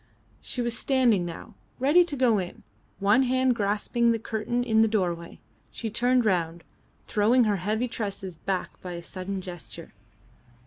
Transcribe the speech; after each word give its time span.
She 0.41 0.63
was 0.63 0.75
standing 0.75 1.27
now, 1.27 1.53
ready 1.77 2.03
to 2.05 2.15
go 2.15 2.39
in, 2.39 2.63
one 2.97 3.21
hand 3.21 3.53
grasping 3.53 4.11
the 4.11 4.17
curtain 4.17 4.63
in 4.63 4.81
the 4.81 4.87
doorway. 4.87 5.37
She 5.71 5.91
turned 5.91 6.25
round, 6.25 6.63
throwing 7.05 7.43
her 7.43 7.57
heavy 7.57 7.87
tresses 7.87 8.35
back 8.35 8.81
by 8.81 8.93
a 8.93 9.03
sudden 9.03 9.41
gesture. 9.41 9.93